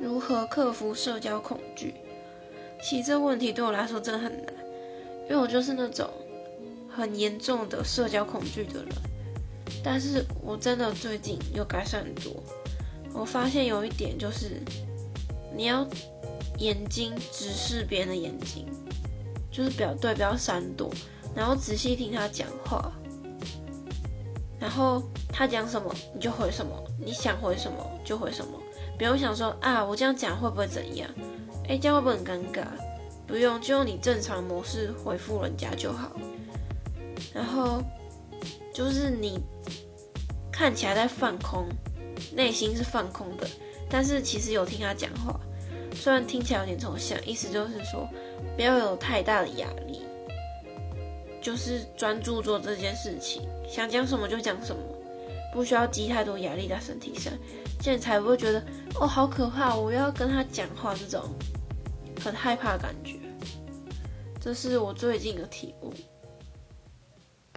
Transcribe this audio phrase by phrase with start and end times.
[0.00, 1.94] 如何克服社交恐惧？
[2.80, 4.54] 其实这问题对我来说真的很难，
[5.24, 6.08] 因为我就是那种
[6.88, 8.88] 很严重的社交恐惧的人。
[9.82, 12.42] 但是我真的最近有改善很多。
[13.12, 14.60] 我发现有一点就是，
[15.54, 15.86] 你要
[16.58, 18.66] 眼睛直视别人的眼睛，
[19.50, 20.90] 就是不要对，不要闪躲，
[21.34, 22.92] 然后仔细听他讲话，
[24.60, 25.02] 然后
[25.32, 28.52] 他讲什么你就回什么，你想回什么就回什么。
[28.96, 31.08] 不用想说啊，我这样讲会不会怎样？
[31.68, 32.64] 哎，这样会不会很尴尬？
[33.26, 36.10] 不用，就用你正常模式回复人家就好。
[37.32, 37.82] 然后
[38.72, 39.38] 就是你
[40.50, 41.68] 看起来在放空，
[42.34, 43.46] 内心是放空的，
[43.88, 45.38] 但是其实有听他讲话。
[45.94, 48.08] 虽然听起来有点抽象，意思就是说
[48.56, 50.02] 不要有太大的压力，
[51.48, 54.82] 就是专注做这件事情，想讲什么就讲什么，
[55.50, 57.32] 不需要积太多压力在身体上。
[57.80, 58.62] 这样才不会觉得
[59.00, 61.24] 哦好可怕，我要跟他讲话这种
[62.22, 63.18] 很害怕的感觉。
[64.38, 65.90] 这是我最近的体悟。